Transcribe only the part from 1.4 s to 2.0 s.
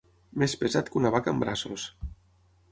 braços.